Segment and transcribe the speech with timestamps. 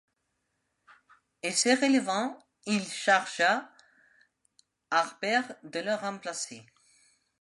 [1.43, 3.71] et se relevant, il chargea
[4.89, 6.65] Harbert de le remplacer.